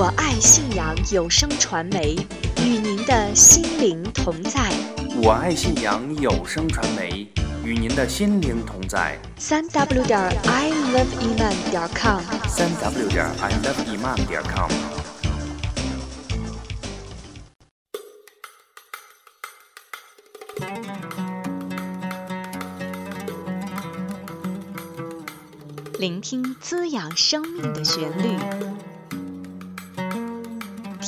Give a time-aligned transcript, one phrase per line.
[0.00, 2.14] 我爱信阳有声传媒，
[2.58, 4.70] 与您的心灵同在。
[5.20, 7.26] 我爱信阳有声传媒，
[7.64, 9.18] 与您的心灵同在。
[9.38, 14.70] 三 w 点 i love iman 点 com，三 w 点 i love iman 点 com。
[25.98, 28.38] 聆听滋养生命的旋律，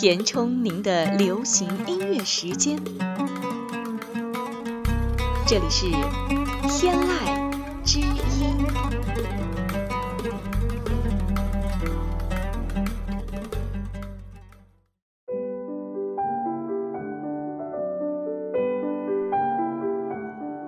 [0.01, 2.83] 填充您的流行音乐时间。
[5.47, 5.91] 这里是
[6.71, 8.07] 天籁之音。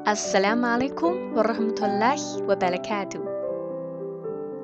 [0.04, 3.22] Assalamu alaikum warahmatullahi wabarakatuh。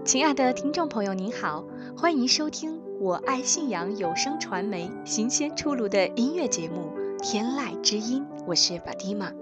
[0.05, 1.65] 亲爱的听众朋友，您好，
[1.97, 6.91] 欢迎收听我爱信仰有声传媒新鲜出炉的音乐节目
[7.23, 9.33] 《天籁之音》，我是法蒂玛。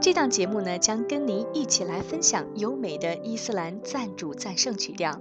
[0.00, 5.20] 这档节目呢，将跟您一起来分享优美的伊斯兰赞主赞圣曲调。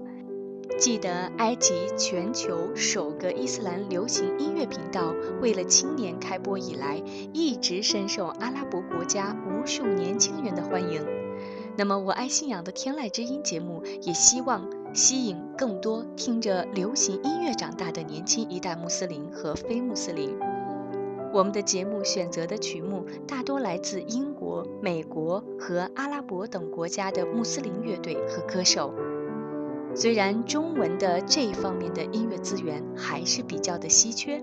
[0.79, 6.99] 记得埃及全球首个伊斯兰流行音乐频道，为了青年开播以来，
[7.31, 11.05] 一直深受阿拉伯国家无数年轻人的欢迎。
[11.77, 20.33] 那么，我爱信仰的天籁之音节目，也希望吸引更多听着流行音乐长大的年轻一代穆斯林和非穆斯林。
[21.33, 28.93] 我们的节目选择的曲目大多来自英国、美国和阿拉伯等国家的穆斯林乐队和歌手。
[29.93, 34.41] 虽然中文的这一方面的音乐资源还是比较的稀缺，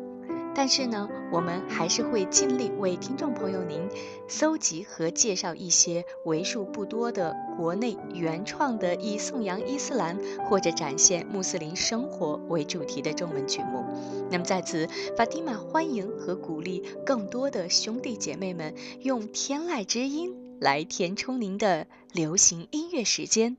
[0.54, 3.88] 但是呢，我们还是会尽力为听众朋友您
[4.28, 13.84] 搜集和介绍一些为数不多的国内原创的以颂扬伊斯兰或者展现穆斯林生活为主题的中文曲目。
[14.30, 23.56] 那么在此，法蒂玛欢迎和鼓励更多的兄弟姐妹们用天籁之音来填充您的流行音乐时间。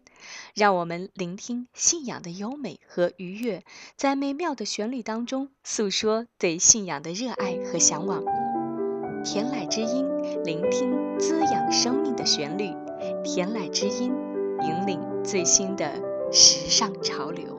[0.53, 3.63] 让我们聆听信仰的优美和愉悦，
[3.95, 8.23] 在美妙的旋律当中诉说对信仰的热爱和向往。
[9.23, 10.05] 天籁之音，
[10.43, 12.71] 聆听滋养生命的旋律。
[13.23, 14.13] 天籁之音，
[14.61, 15.93] 引领最新的
[16.31, 17.57] 时尚潮流。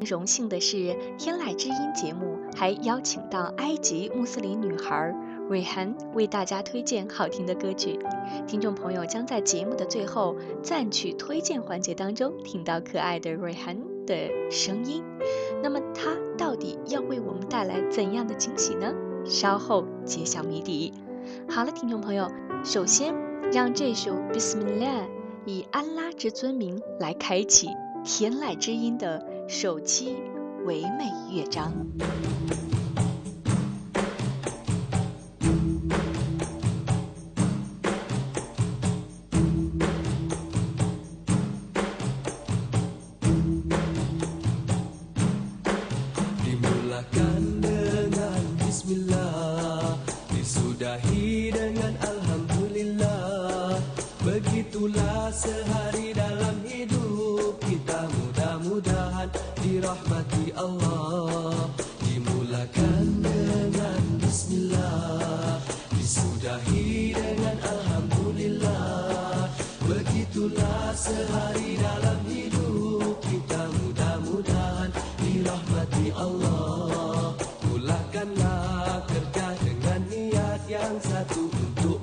[0.00, 5.14] 荣幸的是，天籁之音节目还邀请到埃及穆斯林女孩。
[5.48, 7.98] 瑞涵为大家推荐好听的歌曲，
[8.46, 15.02] 听众朋友将在节目的最后赞曲推荐环节当中听到可爱的瑞涵的声音。
[15.62, 18.92] 那么，她到底要为我们带来怎样的惊喜呢？
[19.24, 20.92] 稍后揭晓谜底。
[21.48, 22.30] 好了，听众朋友，
[22.62, 23.14] 首先
[23.50, 25.04] 让这首《Bismillah》
[25.46, 27.68] 以安拉之尊名来开启
[28.04, 30.14] 天籁之音的首期
[30.66, 31.72] 唯美乐章。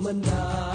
[0.06, 0.75] menang.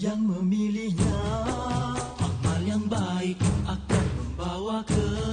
[0.00, 1.20] yang memilihnya
[2.24, 3.36] amal yang baik
[3.68, 5.29] akan membawa ke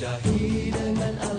[0.00, 0.96] da hielen
[1.30, 1.35] an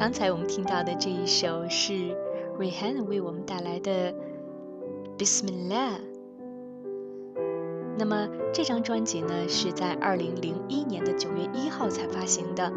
[0.00, 2.16] 刚才我们听到的这一首是
[2.58, 4.14] Rihanna 为我们带来的
[5.18, 6.00] Bismillah。
[7.98, 12.72] 那么这张专辑呢是在二零零一年的九月一号才发行的。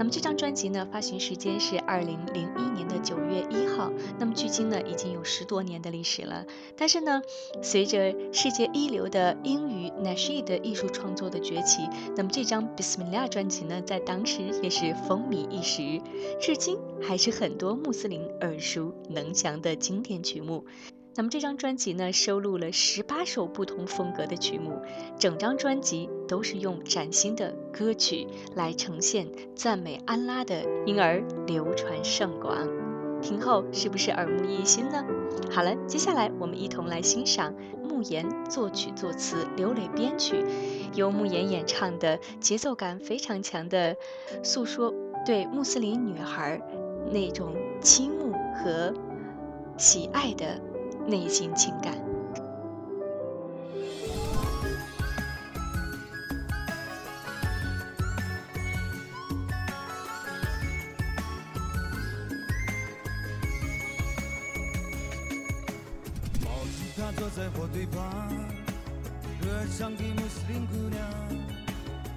[0.00, 6.46] 那么这张专辑呢发行时间是二零零一年的九月一号，那么距今呢已经有十多年的历史了。
[6.74, 7.20] 但是呢，
[7.62, 11.82] 随着世界一流的英语 Nasheed 艺术创作的崛起，
[12.16, 16.00] 那么这张 Bismillah 专辑呢在当时也是风靡一时，
[16.40, 20.64] 至今还是很多穆斯林耳熟能详的经典曲目。
[21.16, 24.80] 那么这张专辑呢，收录了十八首不同风格的曲目，
[25.18, 32.56] 整张专辑都是用崭新的歌曲来呈现赞美安拉的，因而流传甚广。
[33.20, 35.04] 听后是不是耳目一新呢？
[35.50, 37.52] 好了，接下来我们一同来欣赏
[37.82, 40.44] 慕言作曲作词、刘磊编曲，
[40.94, 43.94] 由慕言演唱的节奏感非常强的，
[44.42, 44.94] 诉说
[45.26, 46.58] 对穆斯林女孩
[47.12, 48.94] 那种倾慕和
[49.76, 50.69] 喜爱的。
[51.10, 51.92] 内心情感。
[66.44, 68.28] 抱着她坐在火堆旁，
[69.40, 71.00] 歌唱给穆斯林姑娘。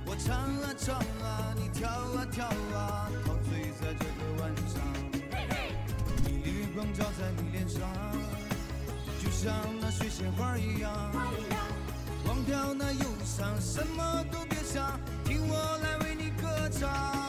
[0.06, 4.80] 我唱啊唱啊，你跳啊跳啊，陶醉在这个晚上。
[6.28, 7.82] 迷离月光照在你脸上。
[9.44, 10.90] 就像那水仙花一样，
[12.26, 17.23] 忘掉那忧伤，什么都别想，听我来为你歌唱。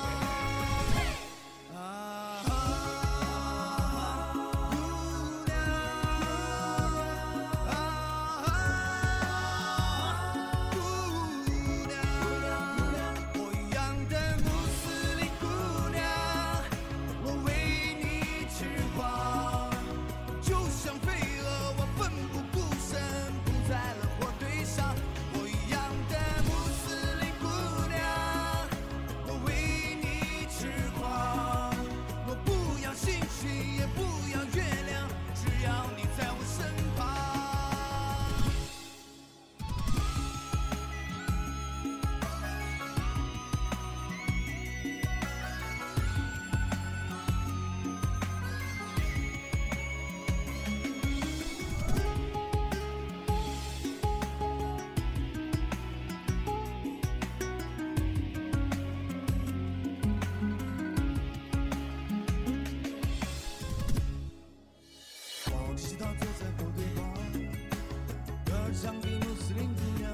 [68.74, 70.10] 歌唱给穆斯林姑娘。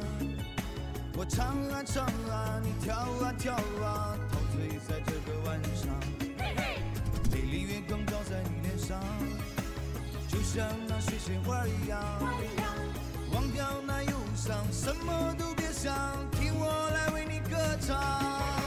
[1.17, 5.89] 我唱啊唱啊，你跳啊跳啊，陶醉在这个晚上。
[7.33, 9.01] 美丽月光照在你脸上，
[10.29, 11.99] 就像那水仙花一样。
[13.33, 15.97] 忘掉那忧伤，什么都别想，
[16.33, 18.60] 听我来为你歌唱。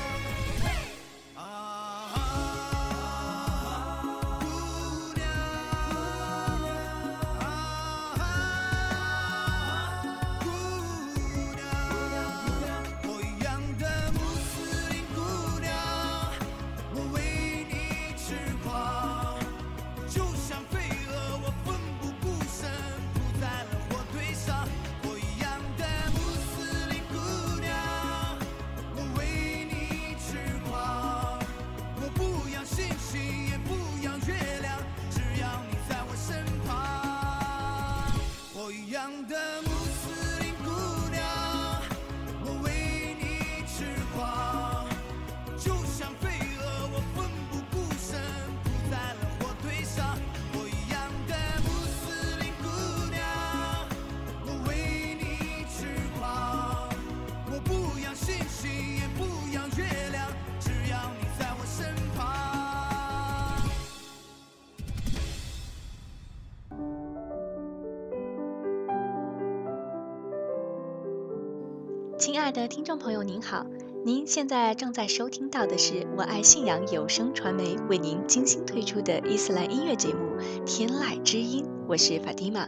[72.24, 73.66] 亲爱的听众朋友，您好，
[74.06, 82.66] 您现在正在收听到的是我爱信仰有声传媒为您精心推出的伊斯兰音乐节目《天籁之音》，我是法蒂玛。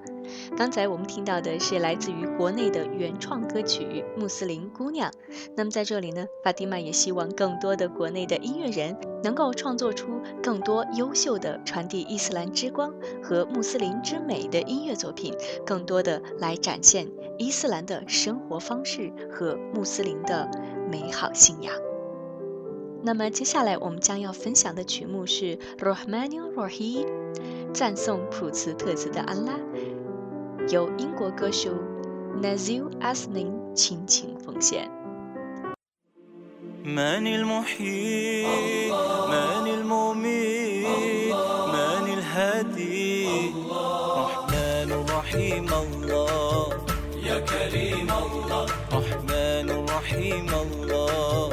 [0.58, 5.10] 刚才我们听到的是来自于国内的原创歌曲《穆斯林姑娘》。
[5.56, 12.94] 那么在这里呢，法蒂玛也希望更多的国内的音乐人能够创作出更多优秀的传递伊斯兰之光
[13.24, 15.34] 和穆斯林之美的音乐作品，
[15.66, 17.08] 更多的来展现
[17.39, 20.51] 伊斯兰的生活方式和穆斯林的
[20.91, 21.75] 美好信仰。
[23.03, 27.07] 那么接下来我们将要分享的曲目是《Rahmanir Rahim》，
[27.73, 29.59] 赞颂普慈特慈的安拉。
[30.69, 31.71] 由英国歌手
[32.43, 34.91] Nazil Asnin 倾情奉献。
[36.83, 38.47] من المحيي
[39.29, 41.35] من المميت
[41.75, 43.53] من الهادي
[44.17, 46.24] رحمن رحيم الله
[47.76, 48.66] كريم الله.
[48.92, 51.50] رحمن رحيم الله.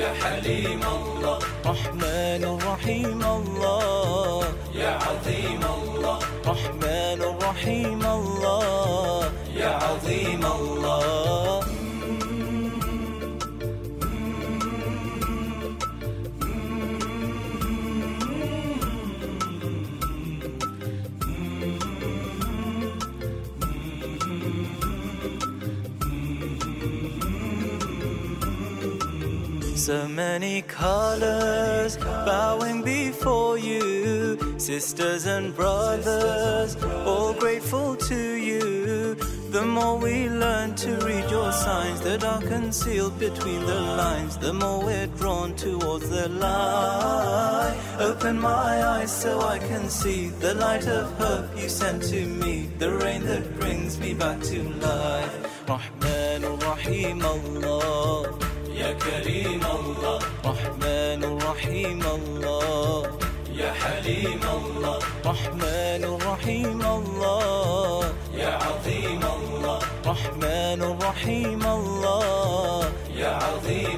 [0.00, 1.38] يا حليم الله.
[1.72, 4.44] رحمن رحيم الله.
[4.74, 6.18] يا عظيم الله.
[6.52, 9.22] رحمن رحيم الله.
[9.60, 11.27] يا عظيم الله.
[29.78, 39.14] So many colors bowing before you, sisters and brothers, all grateful to you.
[39.50, 44.52] The more we learn to read your signs that are concealed between the lines, the
[44.52, 47.78] more we're drawn towards the light.
[48.00, 52.68] Open my eyes so I can see the light of hope you sent to me,
[52.78, 55.68] the rain that brings me back to life.
[55.68, 58.47] Rahman Rahim Allah.
[58.88, 60.18] يا كريم الله.
[60.44, 63.02] رحمن رحيم الله.
[63.60, 64.98] يا حليم الله.
[65.32, 68.00] رحمن رحيم الله.
[68.42, 69.78] يا عظيم الله.
[70.12, 72.92] رحمن رحيم الله.
[73.16, 73.97] يا عظيم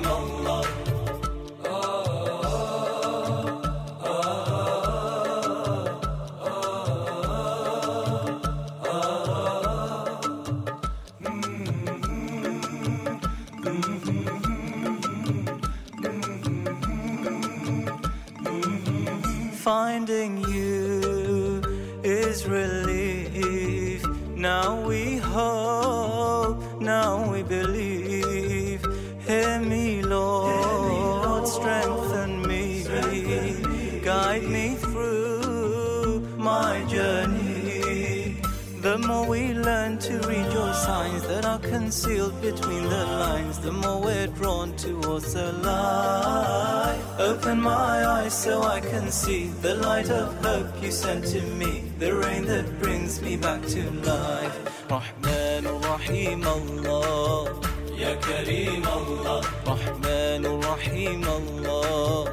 [44.19, 46.99] we're drawn towards the light.
[47.19, 51.91] Open my eyes so I can see the light of hope you sent to me,
[51.99, 54.55] the rain that brings me back to life.
[54.89, 57.65] Rahman Rahim Allah.
[57.97, 62.25] يا كريم الله رحمن رحيم الله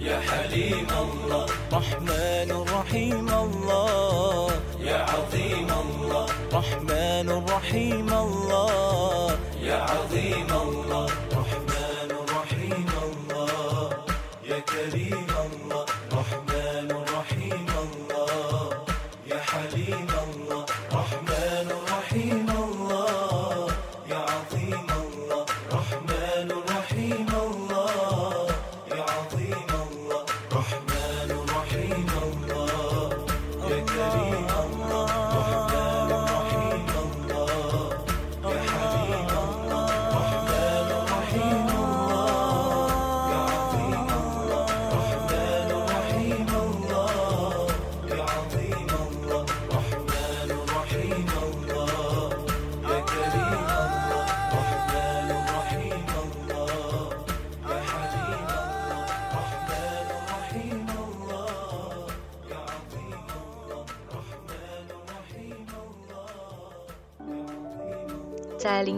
[0.00, 11.06] يا حليم الله رحمن رحيم الله يا عظيم الله رحمن رحيم الله يا عظيم الله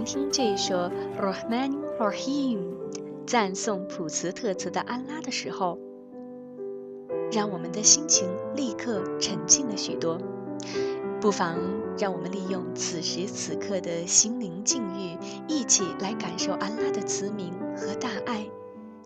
[0.08, 2.60] 听这一首 Rahman Rahim
[3.26, 5.78] 赞颂普慈特慈的安拉的时候，
[7.30, 10.18] 让我们的心情立刻沉静了许多。
[11.20, 11.58] 不妨
[11.98, 18.48] 让我们利用此时此刻的心灵境遇，一起来感受安拉的慈名和大爱。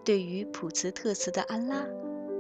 [0.06, 1.84] 对于普慈特慈的安拉，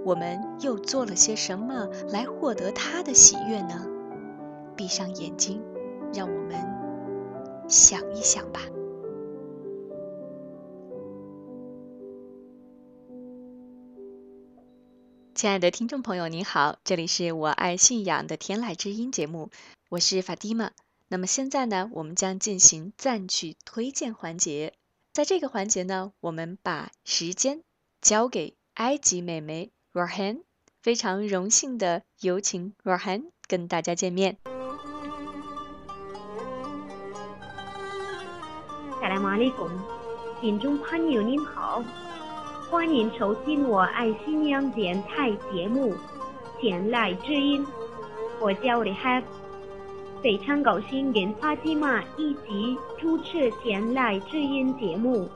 [0.05, 3.87] 我们又做了些什么来获得他的喜悦呢？
[4.75, 5.59] 闭上眼睛，
[6.13, 6.53] 让我们
[7.71, 8.59] 想一想吧。
[15.33, 19.49] 亲爱的听众朋友，您好，这里是我爱信仰的天籁之音节目，
[19.89, 20.71] 我是 Fatima
[21.07, 24.73] 那么现在呢，我们将进行赞曲推荐环节，
[25.13, 27.63] 在这个环节呢，我们把时间
[28.01, 30.41] 交给埃及美眉 Rohan
[30.81, 34.37] 非常荣幸的有请 Rohan 跟大家见面。
[39.31, 39.69] 萨拉姆阿里贡，
[40.41, 41.81] 听众朋友您好，
[42.69, 45.93] 欢迎收听我爱新娘电台节目
[46.61, 47.65] 《前来之音》，
[48.41, 49.23] 我叫李海，
[50.21, 55.29] 非常高兴跟法蒂玛一起主持《前来之音》节目。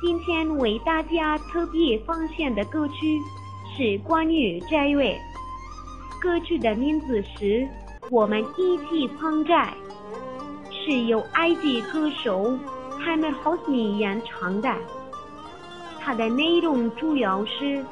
[0.00, 3.20] 今天为大家特别奉献的歌曲
[3.76, 5.20] 是关于斋月，
[6.18, 7.44] 歌曲的名字是
[8.10, 9.74] 《我们一起放斋》，
[10.72, 12.58] 是由埃及歌手。
[13.08, 14.70] 泰梅豪斯尼演唱的，
[15.98, 17.82] 它的内容主要是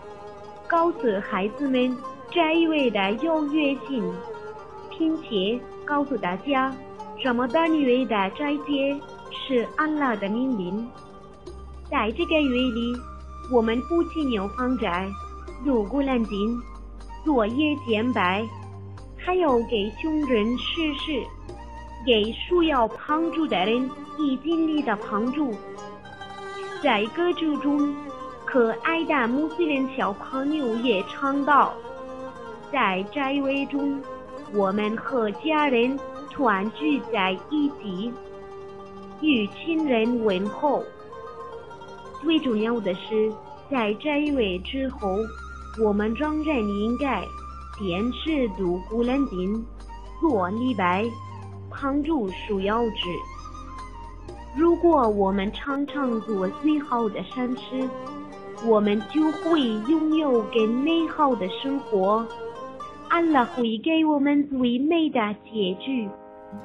[0.69, 1.97] 告诉孩子们
[2.31, 4.05] 斋月的优越性，
[4.91, 6.71] 并且告诉大家
[7.19, 8.95] 什么的月的斋戒
[9.31, 10.87] 是安拉的命令。
[11.91, 12.95] 在这个月里，
[13.51, 15.09] 我们不仅要放斋、
[15.65, 16.61] 入古兰经、
[17.25, 18.47] 做夜见拜，
[19.17, 21.25] 还要给穷人施食。
[22.07, 25.53] 给需要帮助的人以尽力的帮助。
[26.83, 27.93] 在歌曲中，
[28.45, 31.75] 可爱的穆斯林小朋友也唱到：
[32.71, 34.01] 在斋月中，
[34.55, 35.99] 我们和家人
[36.31, 38.13] 团聚在一起，
[39.21, 40.85] 与亲人问候。
[42.23, 43.33] 最重要的是，
[43.71, 45.09] 在斋月之后，
[45.83, 47.25] 我们仍然应该
[47.79, 49.65] 坚持读古兰经，
[50.21, 51.05] 做礼拜。
[51.76, 52.96] 帮助需要者。
[54.56, 57.88] 如果我们常常做最好的善事，
[58.66, 62.28] 我们就会拥有更美好的生活。
[63.10, 66.10] 安拉会给我们最美的结局。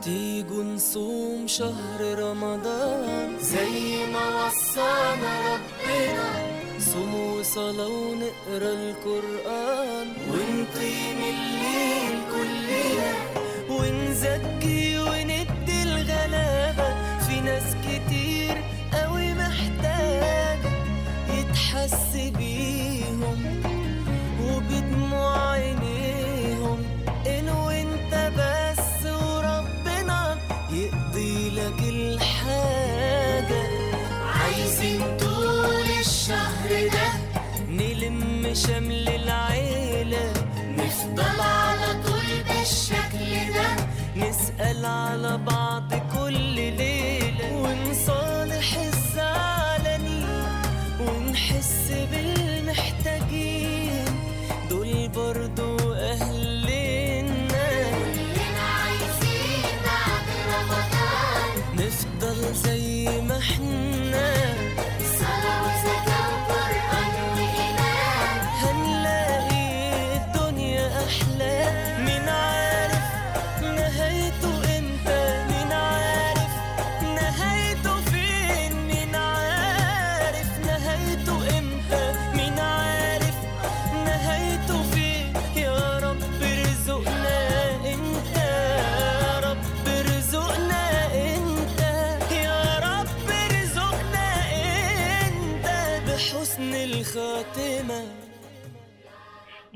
[0.02, 6.28] تيجوا نصوم شهر رمضان زي ما وصانا ربنا
[6.78, 13.12] صوم وصلاة ونقرا القرآن ونقيم الليل كلنا
[13.70, 14.89] ونزكي
[21.70, 22.49] يتحس بيهم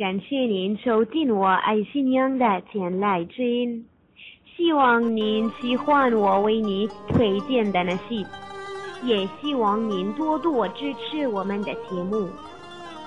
[0.05, 3.87] 感谢您收听我爱信仰的前来之音，
[4.55, 8.23] 希望您喜欢我为你推荐的那些，
[9.03, 12.29] 也希望您多多支持我们的节目。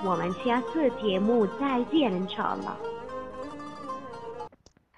[0.04, 2.56] 我们下次节目再见好。
[2.56, 2.76] 了。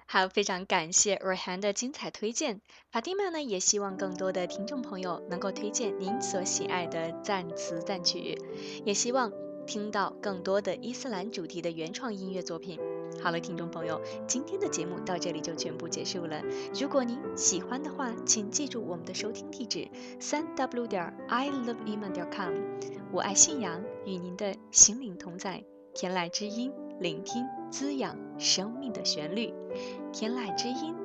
[0.07, 2.61] 好，非常感谢 Rehan 的精彩推荐。
[2.91, 8.39] 法蒂玛呢，也希望更多的听众朋友能够推荐您所喜爱的赞词赞曲，
[8.85, 9.31] 也希望
[9.65, 12.79] 听到更多的伊斯兰主题的原创音乐作品。
[13.21, 16.41] 好了，听众朋友，今天的节目到这里就全部结束了。
[16.79, 19.87] 如果您喜欢的话，请记住我们的收听地址：
[20.19, 22.53] 三 w 点 i love iman 点 com。
[23.11, 25.63] 我爱信仰，与您的心灵同在。
[25.93, 29.53] 天籁之音，聆听滋养生命的旋律。
[30.13, 30.95] 天籁之音，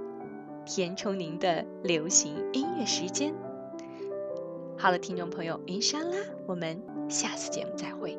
[0.64, 3.34] 填充您的流行音乐时间。
[4.78, 6.16] 好了，听众朋友，云莎啦，
[6.46, 8.16] 我们下次节目再会。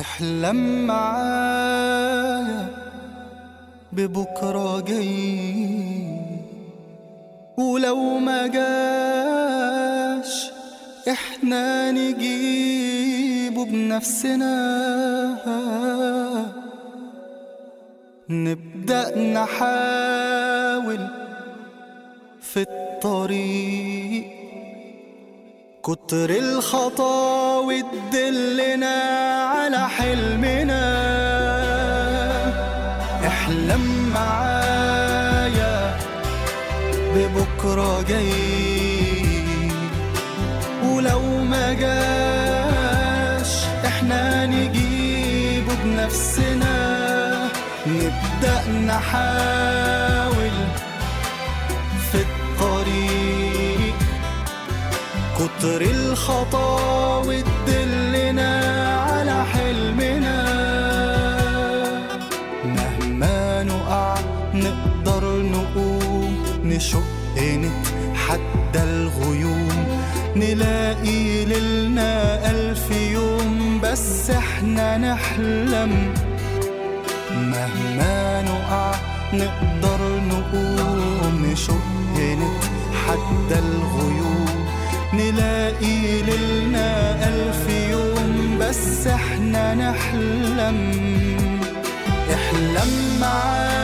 [0.00, 2.68] احلم معايا
[3.92, 6.04] ببكرة جاي.
[7.58, 10.50] ولو ما جاش
[11.08, 13.14] إحنا نجيب
[13.54, 14.54] نجيبه بنفسنا.
[18.28, 21.08] نبدأ نحاول
[22.40, 23.93] في الطريق.
[25.84, 28.96] كتر الخطاوي تدلنا
[29.44, 30.84] على حلمنا.
[33.26, 35.96] احلم معايا
[37.14, 38.32] ببكرة جاي.
[40.84, 43.52] ولو ما جاش
[43.86, 46.74] إحنا نجيبه بنفسنا.
[47.86, 50.43] نبدأ نحاول
[55.64, 58.50] كتر الخطاوي تدلنا
[59.00, 60.38] على حلمنا.
[62.64, 64.14] مهما نقع
[64.54, 69.86] نقدر نقوم نشق نتحدى الغيوم.
[70.36, 76.14] نلاقي ليلنا ألف يوم بس إحنا نحلم.
[77.30, 78.94] مهما نقع
[79.32, 83.73] نقدر نقوم نشق نتحدى الغيوم
[85.16, 86.88] نلاقي ليلنا
[87.28, 90.78] ألف يوم بس إحنا نحلم.
[92.34, 93.83] احلم معايا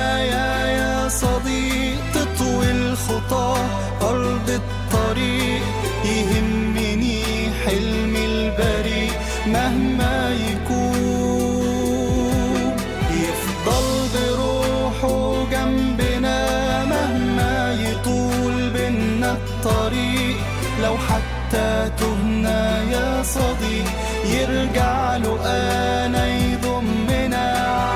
[23.35, 23.85] صديق
[24.25, 27.47] يرجع له أنا يضمنا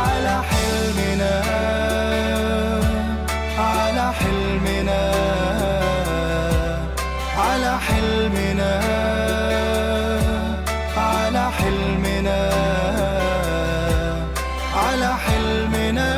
[0.06, 1.34] على حلمنا.
[3.58, 5.02] على حلمنا.
[7.38, 8.72] على حلمنا.
[10.96, 12.40] على حلمنا.
[14.76, 16.13] على حلمنا.